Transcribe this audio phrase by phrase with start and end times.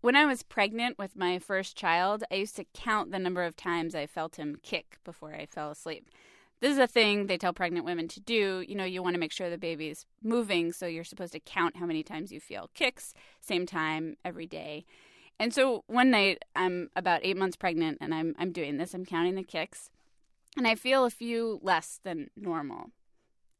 [0.00, 3.56] when I was pregnant with my first child, I used to count the number of
[3.56, 6.08] times I felt him kick before I fell asleep.
[6.60, 8.62] This is a thing they tell pregnant women to do.
[8.66, 11.76] You know, you want to make sure the baby's moving, so you're supposed to count
[11.76, 14.84] how many times you feel kicks, same time every day.
[15.38, 18.92] And so one night, I'm about eight months pregnant, and I'm I'm doing this.
[18.92, 19.88] I'm counting the kicks,
[20.54, 22.90] and I feel a few less than normal.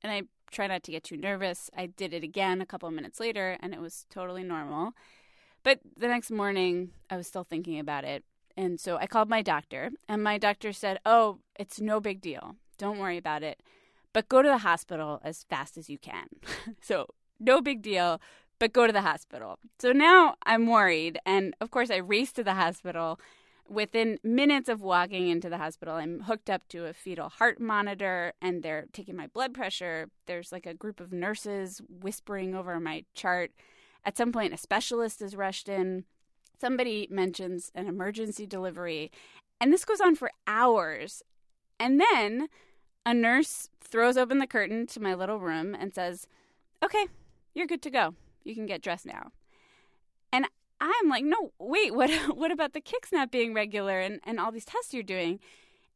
[0.02, 1.70] And I try not to get too nervous.
[1.74, 4.92] I did it again a couple of minutes later, and it was totally normal.
[5.62, 8.24] But the next morning, I was still thinking about it.
[8.56, 12.56] And so I called my doctor, and my doctor said, Oh, it's no big deal.
[12.78, 13.62] Don't worry about it.
[14.12, 16.26] But go to the hospital as fast as you can.
[16.80, 17.06] so,
[17.38, 18.20] no big deal,
[18.58, 19.58] but go to the hospital.
[19.78, 21.18] So now I'm worried.
[21.24, 23.18] And of course, I race to the hospital.
[23.68, 28.32] Within minutes of walking into the hospital, I'm hooked up to a fetal heart monitor
[28.42, 30.10] and they're taking my blood pressure.
[30.26, 33.52] There's like a group of nurses whispering over my chart.
[34.04, 36.04] At some point, a specialist is rushed in.
[36.60, 39.10] Somebody mentions an emergency delivery.
[39.60, 41.22] And this goes on for hours.
[41.78, 42.48] And then
[43.04, 46.26] a nurse throws open the curtain to my little room and says,
[46.82, 47.06] Okay,
[47.54, 48.14] you're good to go.
[48.44, 49.32] You can get dressed now.
[50.32, 50.46] And
[50.80, 54.52] I'm like, No, wait, what, what about the kicks not being regular and, and all
[54.52, 55.40] these tests you're doing?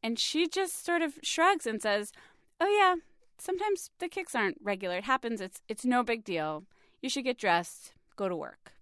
[0.03, 2.11] And she just sort of shrugs and says,
[2.59, 2.95] Oh, yeah,
[3.37, 4.97] sometimes the kicks aren't regular.
[4.97, 5.41] It happens.
[5.41, 6.63] It's, it's no big deal.
[7.01, 8.73] You should get dressed, go to work,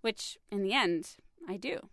[0.00, 1.16] which in the end,
[1.48, 1.88] I do.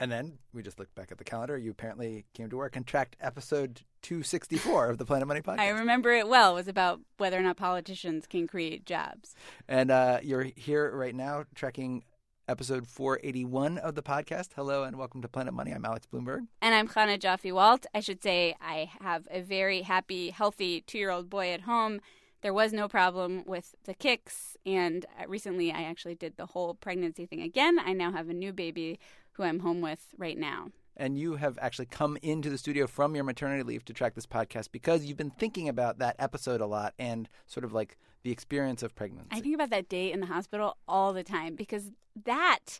[0.00, 1.56] And then we just looked back at the calendar.
[1.56, 5.60] You apparently came to work and tracked episode 264 of the Planet Money podcast.
[5.60, 6.52] I remember it well.
[6.52, 9.36] It was about whether or not politicians can create jobs.
[9.68, 12.02] And uh, you're here right now tracking
[12.48, 14.48] episode 481 of the podcast.
[14.56, 15.70] Hello and welcome to Planet Money.
[15.70, 16.48] I'm Alex Blumberg.
[16.60, 17.86] And I'm Chana Joffe-Walt.
[17.94, 22.00] I should say I have a very happy, healthy two year old boy at home.
[22.42, 24.56] There was no problem with the kicks.
[24.66, 27.78] And uh, recently I actually did the whole pregnancy thing again.
[27.78, 28.98] I now have a new baby
[29.32, 30.68] who I'm home with right now.
[30.96, 34.26] And you have actually come into the studio from your maternity leave to track this
[34.26, 38.30] podcast because you've been thinking about that episode a lot and sort of like the
[38.30, 39.30] experience of pregnancy.
[39.30, 41.90] I think about that day in the hospital all the time because
[42.24, 42.78] that,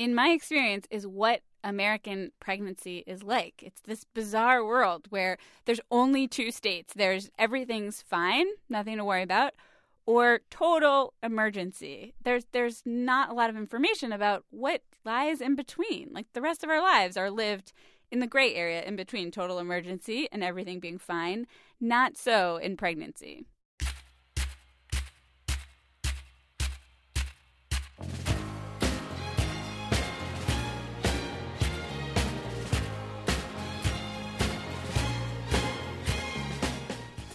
[0.00, 3.62] in my experience, is what American pregnancy is like.
[3.62, 6.94] It's this bizarre world where there's only two states.
[6.96, 9.52] There's everything's fine, nothing to worry about,
[10.06, 12.14] or total emergency.
[12.24, 16.08] There's there's not a lot of information about what lies in between.
[16.14, 17.74] Like the rest of our lives are lived
[18.10, 21.46] in the gray area in between total emergency and everything being fine.
[21.78, 23.44] Not so in pregnancy.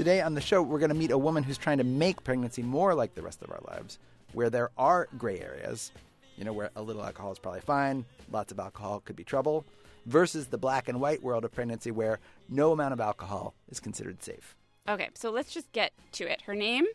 [0.06, 2.62] Today on the show, we're going to meet a woman who's trying to make pregnancy
[2.62, 3.98] more like the rest of our lives,
[4.34, 5.92] where there are gray areas,
[6.38, 9.66] you know, where a little alcohol is probably fine, lots of alcohol could be trouble,
[10.06, 14.22] versus the black and white world of pregnancy where no amount of alcohol is considered
[14.22, 14.56] safe.
[14.88, 16.44] Okay, so let's just get to it.
[16.44, 16.86] Her name,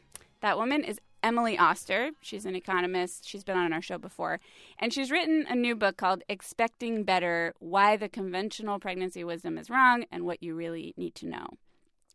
[0.41, 2.13] that woman, is Emily Oster.
[2.21, 3.29] She's an economist.
[3.29, 4.39] She's been on our show before.
[4.79, 9.69] And she's written a new book called Expecting Better Why the Conventional Pregnancy Wisdom is
[9.69, 11.49] Wrong and What You Really Need to Know.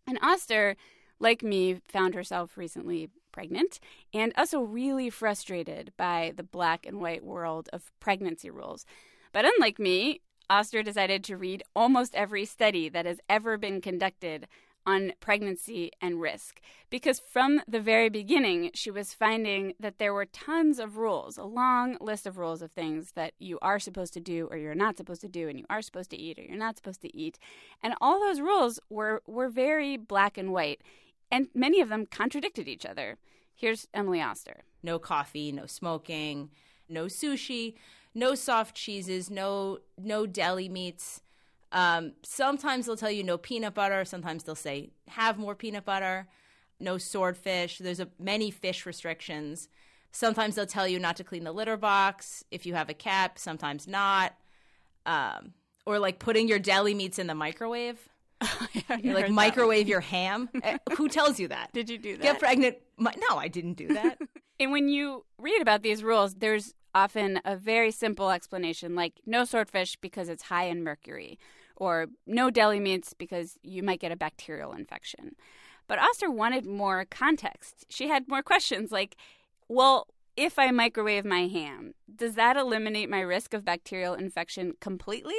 [0.07, 0.75] And Oster,
[1.19, 3.79] like me, found herself recently pregnant
[4.13, 8.85] and also really frustrated by the black and white world of pregnancy rules.
[9.33, 14.47] But unlike me, Oster decided to read almost every study that has ever been conducted
[14.85, 16.62] on pregnancy and risk.
[16.90, 21.44] Because from the very beginning, she was finding that there were tons of rules, a
[21.44, 24.97] long list of rules of things that you are supposed to do or you're not
[24.97, 27.40] supposed to do, and you are supposed to eat or you're not supposed to eat.
[27.81, 30.81] And all those rules were, were very black and white,
[31.31, 33.18] and many of them contradicted each other.
[33.56, 36.51] Here's Emily Oster no coffee, no smoking,
[36.88, 37.74] no sushi,
[38.13, 41.22] no soft cheeses, no no deli meats
[41.75, 44.06] um, sometimes they'll tell you no peanut butter.
[44.06, 46.28] Sometimes they'll say have more peanut butter.
[46.80, 47.78] No swordfish.
[47.80, 49.68] There's a, many fish restrictions.
[50.12, 53.38] Sometimes they'll tell you not to clean the litter box if you have a cat.
[53.38, 54.34] Sometimes not.
[55.06, 55.54] Um,
[55.86, 58.00] or like putting your deli meats in the microwave.
[59.04, 60.50] you like microwave your ham.
[60.63, 61.74] Eh, who tells you that?
[61.74, 62.24] Did you do that?
[62.24, 62.78] Get pregnant?
[62.98, 64.18] No, I didn't do that.
[64.62, 69.44] and when you read about these rules, there's often a very simple explanation like no
[69.44, 71.38] swordfish because it's high in mercury
[71.75, 75.36] or no deli meats because you might get a bacterial infection.
[75.88, 77.86] But Oster wanted more context.
[77.89, 79.16] She had more questions like,
[79.68, 85.36] well, if I microwave my ham, does that eliminate my risk of bacterial infection completely?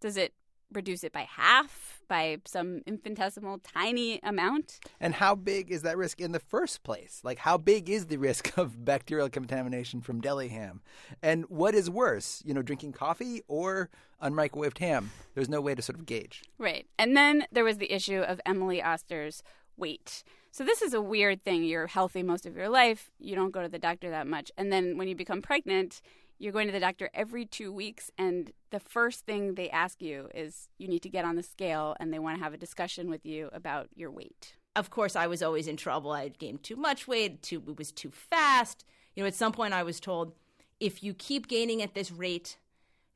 [0.00, 0.34] Does it
[0.72, 4.80] reduce it by half, by some infinitesimal tiny amount.
[5.00, 7.20] And how big is that risk in the first place?
[7.22, 10.80] Like, how big is the risk of bacterial contamination from deli ham?
[11.22, 13.90] And what is worse, you know, drinking coffee or
[14.22, 15.10] unmicrowaved ham?
[15.34, 16.42] There's no way to sort of gauge.
[16.58, 16.86] Right.
[16.98, 19.42] And then there was the issue of Emily Oster's
[19.76, 20.24] weight.
[20.50, 21.64] So this is a weird thing.
[21.64, 23.10] You're healthy most of your life.
[23.18, 24.50] You don't go to the doctor that much.
[24.56, 26.00] And then when you become pregnant,
[26.38, 30.28] you're going to the doctor every two weeks, and the first thing they ask you
[30.34, 33.08] is you need to get on the scale and they want to have a discussion
[33.08, 34.54] with you about your weight.
[34.74, 36.12] Of course, I was always in trouble.
[36.12, 38.84] I had gained too much weight, too, it was too fast.
[39.14, 40.34] You know, at some point I was told
[40.78, 42.58] if you keep gaining at this rate,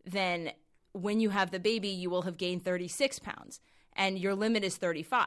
[0.04, 0.52] then
[0.92, 3.60] when you have the baby, you will have gained 36 pounds,
[3.92, 5.26] and your limit is 35.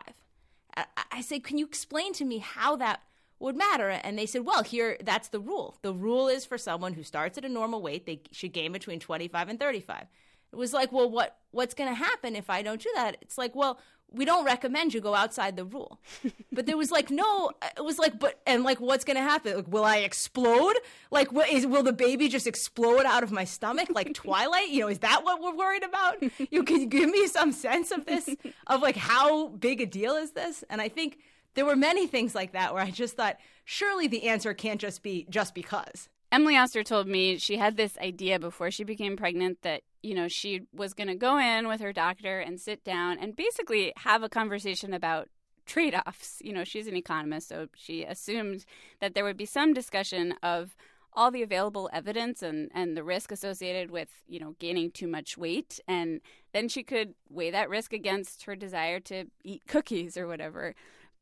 [0.75, 3.01] I, I say, can you explain to me how that
[3.43, 3.89] would matter.
[3.89, 5.77] And they said, well, here, that's the rule.
[5.81, 8.99] The rule is for someone who starts at a normal weight, they should gain between
[8.99, 10.05] 25 and 35.
[10.53, 13.17] It was like, well, what, what's going to happen if I don't do that?
[13.21, 13.79] It's like, well,
[14.11, 15.99] we don't recommend you go outside the rule.
[16.53, 19.55] But there was like, no, it was like, but, and like, what's going to happen?
[19.55, 20.75] Like, will I explode?
[21.09, 24.69] Like, what is, will the baby just explode out of my stomach like Twilight?
[24.69, 26.23] You know, is that what we're worried about?
[26.51, 28.29] You can give me some sense of this,
[28.67, 30.63] of like, how big a deal is this?
[30.69, 31.17] And I think,
[31.55, 35.03] there were many things like that where I just thought, surely the answer can't just
[35.03, 36.09] be just because.
[36.31, 40.27] Emily Oster told me she had this idea before she became pregnant that, you know,
[40.27, 44.23] she was going to go in with her doctor and sit down and basically have
[44.23, 45.29] a conversation about
[45.67, 46.41] trade offs.
[46.43, 48.65] You know, she's an economist, so she assumed
[48.99, 50.75] that there would be some discussion of
[51.15, 55.37] all the available evidence and, and the risk associated with, you know, gaining too much
[55.37, 55.79] weight.
[55.87, 56.21] And
[56.53, 60.73] then she could weigh that risk against her desire to eat cookies or whatever.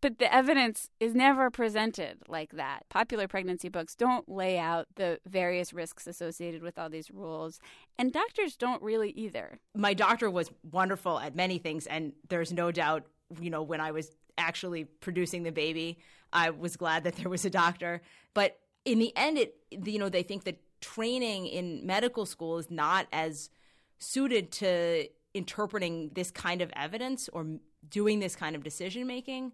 [0.01, 2.89] But the evidence is never presented like that.
[2.89, 7.59] Popular pregnancy books don't lay out the various risks associated with all these rules,
[7.99, 9.59] and doctors don't really either.
[9.75, 13.03] My doctor was wonderful at many things, and there's no doubt,
[13.39, 15.99] you know, when I was actually producing the baby,
[16.33, 18.01] I was glad that there was a doctor.
[18.33, 22.71] But in the end, it, you know, they think that training in medical school is
[22.71, 23.51] not as
[23.99, 27.45] suited to interpreting this kind of evidence or
[27.87, 29.51] doing this kind of decision making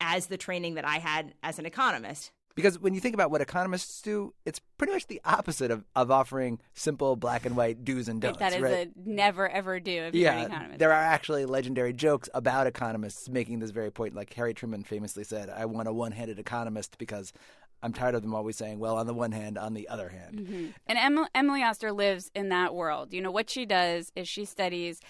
[0.00, 2.32] as the training that I had as an economist.
[2.56, 6.10] Because when you think about what economists do, it's pretty much the opposite of, of
[6.10, 8.38] offering simple black and white do's and don'ts.
[8.38, 8.88] That is right?
[8.88, 10.78] a never ever do if yeah, you're an economist.
[10.78, 14.14] There are actually legendary jokes about economists making this very point.
[14.14, 17.32] Like Harry Truman famously said, I want a one handed economist because
[17.82, 20.38] I'm tired of them always saying, well, on the one hand, on the other hand.
[20.38, 20.66] Mm-hmm.
[20.86, 23.14] And Emily Oster lives in that world.
[23.14, 25.00] You know, what she does is she studies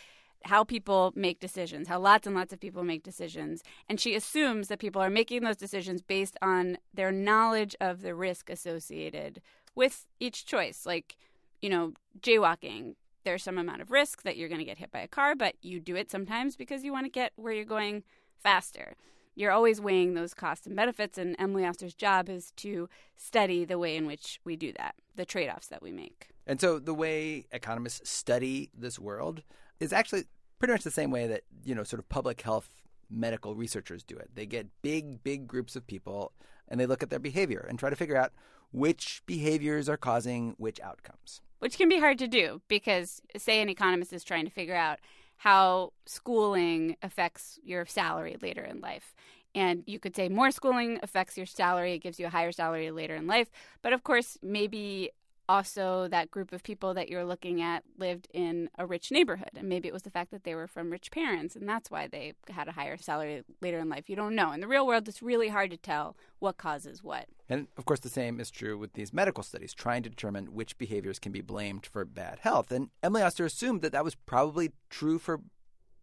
[0.45, 3.63] how people make decisions, how lots and lots of people make decisions.
[3.89, 8.15] And she assumes that people are making those decisions based on their knowledge of the
[8.15, 9.41] risk associated
[9.75, 10.87] with each choice.
[10.87, 11.17] Like,
[11.61, 12.95] you know, jaywalking,
[13.25, 15.55] there's some amount of risk that you're going to get hit by a car, but
[15.61, 18.03] you do it sometimes because you want to get where you're going
[18.39, 18.95] faster.
[19.35, 23.79] You're always weighing those costs and benefits, and Emily Oster's job is to study the
[23.79, 26.29] way in which we do that, the trade offs that we make.
[26.47, 29.43] And so, the way economists study this world
[29.81, 30.25] is actually
[30.59, 32.69] pretty much the same way that you know sort of public health
[33.11, 34.31] medical researchers do it.
[34.35, 36.33] They get big, big groups of people
[36.69, 38.33] and they look at their behavior and try to figure out
[38.73, 41.41] which behaviors are causing which outcomes.
[41.59, 44.99] Which can be hard to do because, say, an economist is trying to figure out
[45.37, 49.15] how schooling affects your salary later in life.
[49.55, 52.91] And you could say more schooling affects your salary, it gives you a higher salary
[52.93, 53.51] later in life.
[53.83, 55.11] But of course, maybe
[55.51, 59.69] also that group of people that you're looking at lived in a rich neighborhood and
[59.69, 62.33] maybe it was the fact that they were from rich parents and that's why they
[62.49, 64.09] had a higher salary later in life.
[64.09, 64.53] You don't know.
[64.53, 67.27] In the real world it's really hard to tell what causes what.
[67.49, 70.79] And of course the same is true with these medical studies trying to determine which
[70.79, 72.71] behaviors can be blamed for bad health.
[72.71, 75.41] And emily oster assumed that that was probably true for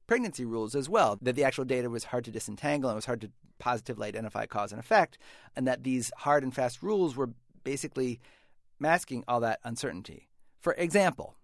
[0.07, 3.05] pregnancy rules as well that the actual data was hard to disentangle and it was
[3.05, 5.17] hard to positively identify cause and effect
[5.55, 7.29] and that these hard and fast rules were
[7.63, 8.19] basically
[8.79, 10.29] masking all that uncertainty.
[10.59, 11.35] For example,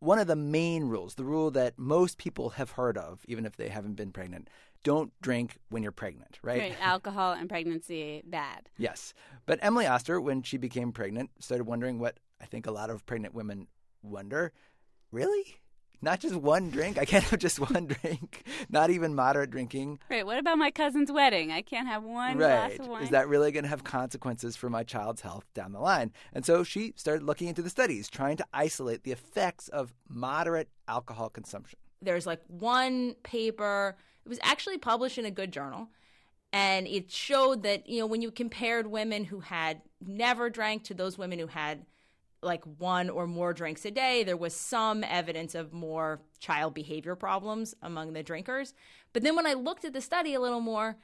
[0.00, 3.56] one of the main rules, the rule that most people have heard of, even if
[3.56, 4.48] they haven't been pregnant,
[4.82, 6.60] don't drink when you're pregnant, right?
[6.60, 8.68] Right, alcohol and pregnancy bad.
[8.78, 9.14] yes.
[9.46, 13.04] But Emily Oster, when she became pregnant, started wondering what I think a lot of
[13.06, 13.68] pregnant women
[14.02, 14.52] wonder
[15.12, 15.56] really?
[16.02, 16.98] Not just one drink.
[16.98, 18.44] I can't have just one drink.
[18.68, 19.98] Not even moderate drinking.
[20.10, 20.24] Right.
[20.24, 21.52] What about my cousin's wedding?
[21.52, 22.76] I can't have one right.
[22.76, 23.02] glass of wine.
[23.02, 26.12] Is that really going to have consequences for my child's health down the line?
[26.32, 30.68] And so she started looking into the studies, trying to isolate the effects of moderate
[30.88, 31.78] alcohol consumption.
[32.02, 33.96] There's like one paper.
[34.24, 35.88] It was actually published in a good journal.
[36.52, 40.94] And it showed that, you know, when you compared women who had never drank to
[40.94, 41.84] those women who had
[42.42, 47.14] like one or more drinks a day, there was some evidence of more child behavior
[47.14, 48.74] problems among the drinkers.
[49.12, 50.96] But then when I looked at the study a little more,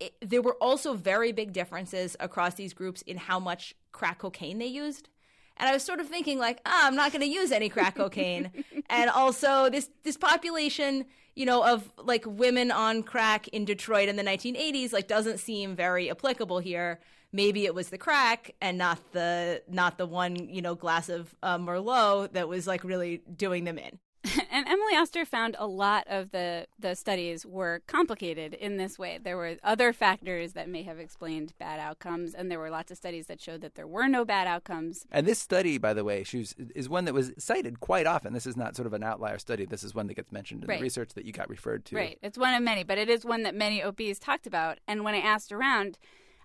[0.00, 4.58] it, there were also very big differences across these groups in how much crack cocaine
[4.58, 5.08] they used.
[5.56, 7.96] And I was sort of thinking like, ah, I'm not going to use any crack
[7.96, 8.50] cocaine.
[8.90, 14.16] and also this this population, you know, of like women on crack in Detroit in
[14.16, 17.00] the 1980s like doesn't seem very applicable here
[17.32, 21.34] maybe it was the crack and not the not the one you know glass of
[21.42, 23.98] uh, merlot that was like really doing them in
[24.52, 29.18] and Emily Oster found a lot of the, the studies were complicated in this way.
[29.20, 32.96] There were other factors that may have explained bad outcomes, and there were lots of
[32.96, 35.06] studies that showed that there were no bad outcomes.
[35.10, 38.32] And this study, by the way, Shoes, is one that was cited quite often.
[38.32, 39.66] This is not sort of an outlier study.
[39.66, 40.78] This is one that gets mentioned in right.
[40.78, 41.96] the research that you got referred to.
[41.96, 42.18] Right.
[42.22, 44.78] It's one of many, but it is one that many OBs talked about.
[44.86, 45.98] And when I asked around,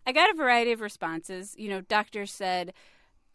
[0.07, 1.53] I got a variety of responses.
[1.57, 2.73] You know, doctors said,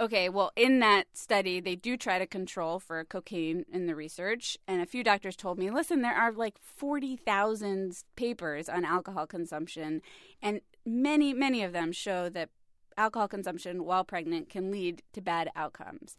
[0.01, 4.57] okay, well, in that study, they do try to control for cocaine in the research.
[4.67, 10.01] And a few doctors told me, listen, there are like 40,000 papers on alcohol consumption,
[10.41, 12.49] and many, many of them show that
[12.97, 16.17] alcohol consumption while pregnant can lead to bad outcomes.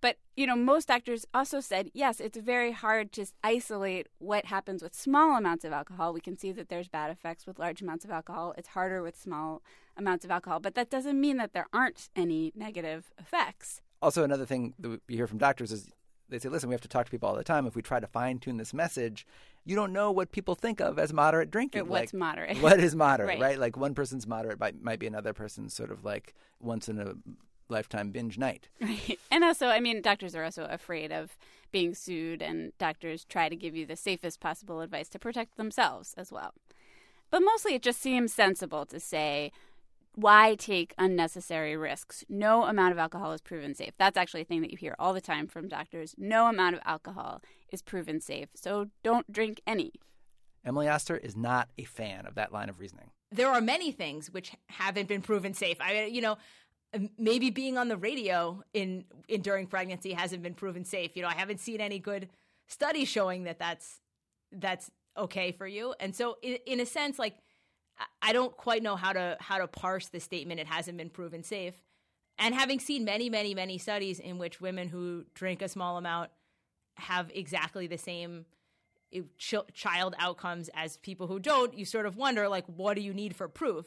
[0.00, 4.82] But, you know, most doctors also said, yes, it's very hard to isolate what happens
[4.82, 6.12] with small amounts of alcohol.
[6.12, 8.54] We can see that there's bad effects with large amounts of alcohol.
[8.56, 9.62] It's harder with small
[9.96, 13.82] amounts of alcohol, but that doesn't mean that there aren't any negative effects.
[14.00, 15.90] Also, another thing that we hear from doctors is
[16.28, 17.66] they say, listen, we have to talk to people all the time.
[17.66, 19.26] If we try to fine tune this message,
[19.64, 21.88] you don't know what people think of as moderate drinking.
[21.88, 22.58] what's like, moderate?
[22.58, 23.40] What is moderate, right.
[23.40, 23.58] right.
[23.58, 27.14] Like one person's moderate might, might be another person's sort of like once in a
[27.68, 28.68] lifetime binge night.
[28.80, 29.18] Right.
[29.30, 31.36] And also, I mean, doctors are also afraid of
[31.70, 36.14] being sued, and doctors try to give you the safest possible advice to protect themselves
[36.16, 36.54] as well.
[37.30, 39.52] But mostly it just seems sensible to say,
[40.14, 42.24] why take unnecessary risks?
[42.28, 43.92] No amount of alcohol is proven safe.
[43.98, 46.14] That's actually a thing that you hear all the time from doctors.
[46.18, 49.92] No amount of alcohol is proven safe, so don't drink any.
[50.64, 53.10] Emily Oster is not a fan of that line of reasoning.
[53.30, 55.76] There are many things which haven't been proven safe.
[55.80, 56.36] I mean, you know,
[57.18, 61.16] maybe being on the radio in, in during pregnancy hasn't been proven safe.
[61.16, 62.28] You know, I haven't seen any good
[62.66, 64.00] studies showing that that's
[64.52, 65.94] that's okay for you.
[66.00, 67.36] And so, in, in a sense, like
[68.22, 70.60] I don't quite know how to how to parse the statement.
[70.60, 71.74] It hasn't been proven safe.
[72.38, 76.30] And having seen many, many, many studies in which women who drink a small amount
[76.96, 78.46] have exactly the same
[79.12, 79.22] eh,
[79.72, 83.34] child outcomes as people who don't, you sort of wonder, like, what do you need
[83.34, 83.86] for proof?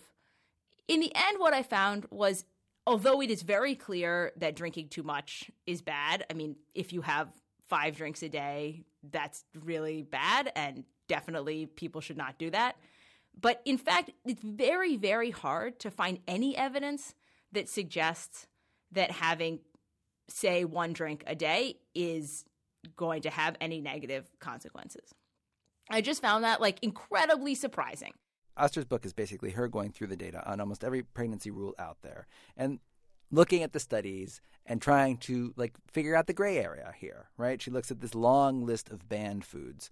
[0.90, 2.44] In the end, what I found was
[2.86, 7.02] although it is very clear that drinking too much is bad, I mean, if you
[7.02, 7.30] have
[7.68, 12.76] five drinks a day, that's really bad, and definitely people should not do that.
[13.40, 17.14] But in fact, it's very, very hard to find any evidence
[17.54, 18.48] that suggests
[18.92, 19.60] that having,
[20.30, 22.46] say, one drink a day is
[22.96, 25.14] going to have any negative consequences.
[25.90, 28.14] I just found that like incredibly surprising.
[28.58, 31.98] Oster's book is basically her going through the data on almost every pregnancy rule out
[32.02, 32.28] there
[32.58, 32.80] and
[33.32, 37.62] looking at the studies and trying to like figure out the gray area here, right?
[37.62, 39.90] She looks at this long list of banned foods.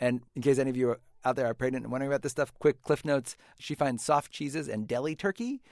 [0.00, 2.52] And in case any of you out there are pregnant and wondering about this stuff,
[2.58, 3.36] quick cliff notes.
[3.58, 5.62] She finds soft cheeses and deli turkey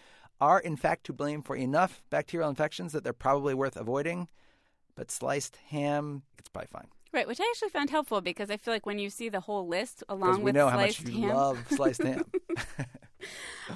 [0.40, 4.28] are in fact to blame for enough bacterial infections that they're probably worth avoiding.
[4.94, 6.88] But sliced ham, it's probably fine.
[7.12, 9.66] Right, which I actually found helpful because I feel like when you see the whole
[9.66, 12.24] list along we with know sliced how much you ham, love sliced ham.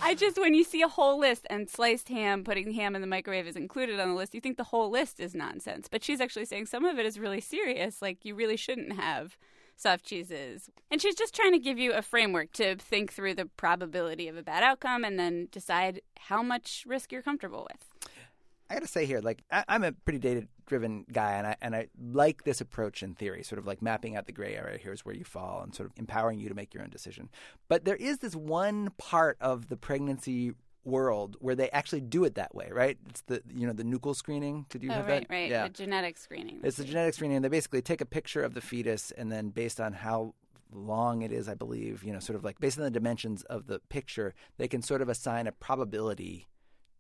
[0.01, 3.09] I just when you see a whole list and sliced ham, putting ham in the
[3.09, 5.89] microwave is included on the list, you think the whole list is nonsense.
[5.91, 8.01] But she's actually saying some of it is really serious.
[8.01, 9.37] Like you really shouldn't have
[9.77, 10.71] soft cheeses.
[10.91, 14.37] And she's just trying to give you a framework to think through the probability of
[14.37, 18.11] a bad outcome and then decide how much risk you're comfortable with.
[18.71, 20.19] I got to say here, like I, am a pretty
[20.65, 24.17] data-driven guy, and I and I like this approach in theory, sort of like mapping
[24.17, 24.79] out the gray area.
[24.79, 27.31] Here's where you fall, and sort of empowering you to make your own decision.
[27.69, 30.53] But there is this one part of the pregnancy
[30.85, 32.99] world where they actually do it that way, right?
[33.09, 34.67] It's the you know the nuchal screening.
[34.69, 35.35] Did you oh, have right, that?
[35.35, 35.65] Right, yeah.
[35.65, 36.61] the genetic screening.
[36.63, 37.37] It's the genetic screening.
[37.37, 40.35] And they basically take a picture of the fetus, and then based on how
[40.73, 43.67] long it is, I believe, you know, sort of like based on the dimensions of
[43.67, 46.49] the picture, they can sort of assign a probability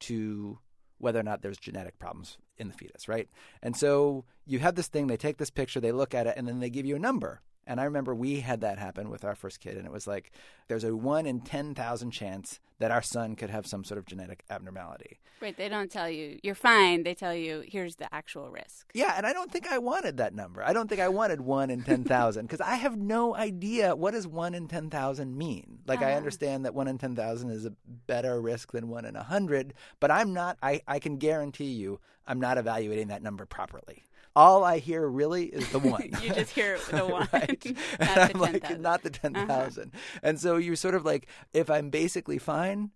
[0.00, 0.58] to
[1.04, 3.28] whether or not there's genetic problems in the fetus, right?
[3.62, 6.48] And so you have this thing, they take this picture, they look at it, and
[6.48, 7.42] then they give you a number.
[7.66, 10.32] And I remember we had that happen with our first kid, and it was like
[10.68, 14.42] there's a one in 10,000 chance that our son could have some sort of genetic
[14.50, 15.18] abnormality.
[15.40, 15.56] Right.
[15.56, 17.02] They don't tell you you're fine.
[17.02, 18.90] They tell you here's the actual risk.
[18.94, 20.62] Yeah, and I don't think I wanted that number.
[20.62, 24.26] I don't think I wanted one in 10,000 because I have no idea what does
[24.26, 25.80] one in 10,000 mean.
[25.86, 26.16] Like, I Uh-huh.
[26.16, 27.72] understand that one in 10,000 is a
[28.06, 32.40] better risk than one in 100, but I'm not, I, I can guarantee you, I'm
[32.40, 34.04] not evaluating that number properly.
[34.36, 36.10] All I hear really is the one.
[36.22, 37.64] You just hear the one, right?
[37.64, 38.82] not and the I'm like, 10,000.
[38.82, 39.30] not the uh-huh.
[39.46, 39.92] 10,000.
[40.22, 42.90] And so you're sort of like, if I'm basically fine,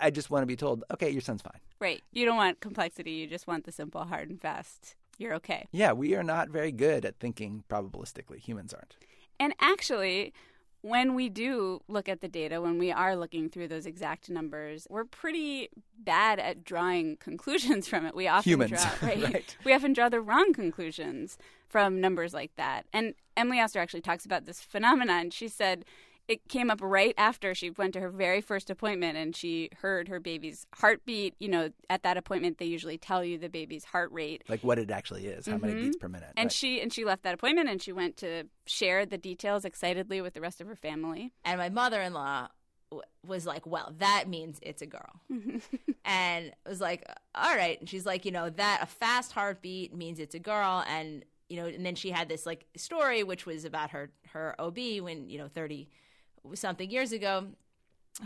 [0.00, 1.60] I just want to be told, okay, your son's fine.
[1.78, 2.02] Right.
[2.12, 3.10] You don't want complexity.
[3.12, 4.96] You just want the simple, hard and fast.
[5.18, 5.68] You're okay.
[5.72, 8.38] Yeah, we are not very good at thinking probabilistically.
[8.38, 8.96] Humans aren't.
[9.38, 10.32] And actually,
[10.82, 14.86] when we do look at the data, when we are looking through those exact numbers,
[14.90, 18.14] we're pretty bad at drawing conclusions from it.
[18.14, 19.22] We often Humans, draw right?
[19.22, 19.56] right.
[19.64, 22.86] We often draw the wrong conclusions from numbers like that.
[22.92, 25.30] And Emily Oster actually talks about this phenomenon.
[25.30, 25.84] She said
[26.32, 30.08] it came up right after she went to her very first appointment and she heard
[30.08, 31.34] her baby's heartbeat.
[31.38, 34.42] You know, at that appointment they usually tell you the baby's heart rate.
[34.48, 35.80] Like what it actually is, how many Mhm.
[35.82, 36.30] beats per minute.
[36.36, 36.52] And right.
[36.52, 40.34] she and she left that appointment and she went to share the details excitedly with
[40.34, 41.32] the rest of her family.
[41.44, 42.48] And my mother in law
[42.90, 45.20] w- was like, well, that means it's a girl.
[46.04, 47.78] and I was like, all right.
[47.80, 50.84] And she's like, you know, that a fast heartbeat means it's a girl.
[50.88, 54.54] And, you know, and then she had this like story, which was about her, her
[54.58, 55.88] OB when, you know, 30
[56.54, 57.48] something years ago,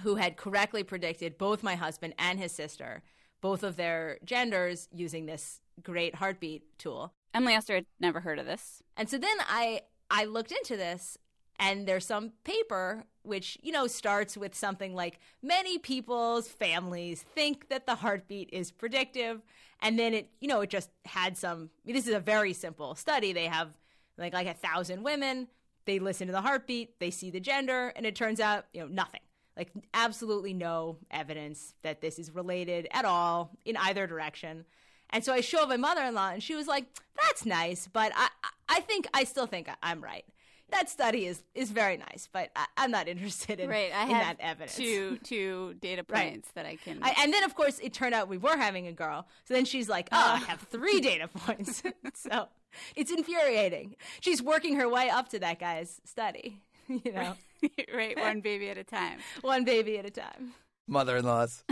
[0.02, 3.02] who had correctly predicted both my husband and his sister,
[3.40, 7.12] both of their genders using this great heartbeat tool.
[7.34, 8.82] Emily Oster had never heard of this.
[8.96, 11.18] And so then I I looked into this
[11.58, 17.68] and there's some paper which, you know, starts with something like many people's families think
[17.68, 19.42] that the heartbeat is predictive
[19.82, 22.52] and then it, you know, it just had some I mean, this is a very
[22.52, 23.32] simple study.
[23.32, 23.68] They have
[24.16, 25.48] like like a thousand women,
[25.86, 28.88] they listen to the heartbeat, they see the gender, and it turns out, you know,
[28.88, 29.20] nothing.
[29.56, 34.66] Like absolutely no evidence that this is related at all in either direction.
[35.10, 36.84] And so I showed my mother-in-law, and she was like,
[37.22, 38.28] "That's nice, but I,
[38.68, 40.24] I- think I still think I'm right.
[40.70, 43.92] That study is is very nice, but I, I'm not interested in, Right.
[43.94, 46.32] I in have that evidence." two two data Right.
[46.32, 48.88] points that I can I, and then, of course, it turned out we were having
[48.88, 49.26] a girl.
[49.44, 50.16] So then she's like, uh.
[50.22, 51.82] "Oh, I have three data points."
[52.14, 52.48] so
[52.96, 53.96] it's infuriating.
[54.20, 56.62] She's working her way up to that guy's study.
[56.88, 57.34] You know,
[57.92, 59.18] right, one baby at a time.
[59.40, 60.54] one baby at a time.
[60.86, 61.64] Mother-in-laws.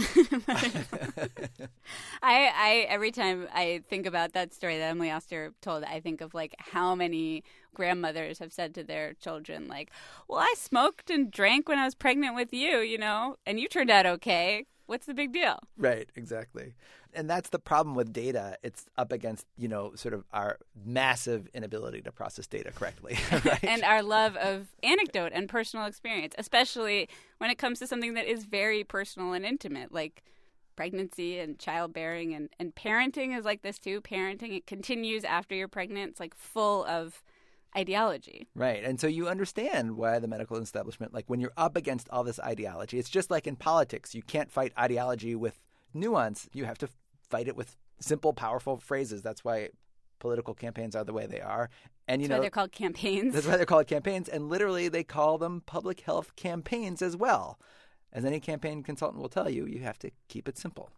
[2.21, 6.21] I, I every time I think about that story that Emily Oster told, I think
[6.21, 7.45] of like how many
[7.75, 9.91] grandmothers have said to their children, like,
[10.27, 13.69] "Well, I smoked and drank when I was pregnant with you, you know, and you
[13.69, 14.67] turned out okay.
[14.87, 16.75] What's the big deal?" Right, exactly.
[17.15, 18.59] And that's the problem with data.
[18.63, 23.17] It's up against, you know, sort of our massive inability to process data correctly.
[23.45, 23.65] Right?
[23.65, 28.27] and our love of anecdote and personal experience, especially when it comes to something that
[28.27, 30.23] is very personal and intimate, like
[30.77, 34.01] pregnancy and childbearing and, and parenting is like this too.
[34.01, 36.13] Parenting, it continues after you're pregnant.
[36.13, 37.23] It's like full of
[37.77, 38.49] ideology.
[38.55, 38.83] Right.
[38.85, 42.41] And so you understand why the medical establishment, like when you're up against all this
[42.41, 44.15] ideology, it's just like in politics.
[44.15, 45.61] You can't fight ideology with
[45.93, 46.49] nuance.
[46.53, 46.89] You have to
[47.29, 49.23] fight it with simple, powerful phrases.
[49.23, 49.71] That's why
[50.19, 51.71] political campaigns are the way they are.
[52.07, 53.35] And, you That's why know, they're called campaigns.
[53.35, 54.29] that's why they're called campaigns.
[54.29, 57.59] And literally, they call them public health campaigns as well.
[58.13, 60.91] As any campaign consultant will tell you, you have to keep it simple.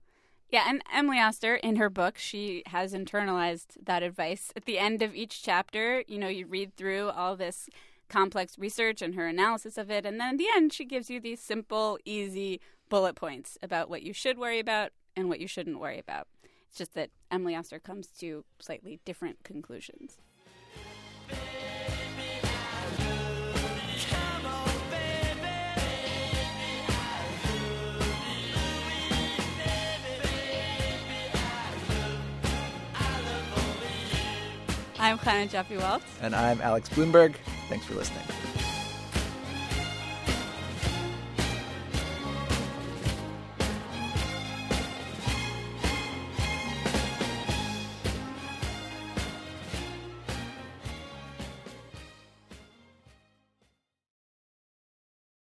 [0.49, 4.53] Yeah, and Emily Oster, in her book, she has internalized that advice.
[4.55, 7.69] At the end of each chapter, you know, you read through all this
[8.09, 11.21] complex research and her analysis of it, and then at the end, she gives you
[11.21, 15.81] these simple, easy bullet points about what you should worry about and what you shouldn't
[15.81, 16.29] worry about.
[16.69, 20.19] It's just that Emily Oster comes to slightly different conclusions.
[35.07, 36.03] I'm Chana Joffe-Walt.
[36.21, 37.37] And I'm Alex Blumberg.
[37.69, 38.25] Thanks for listening.